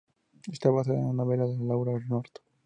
[0.51, 2.43] Está basada en la novela de Laura Norton.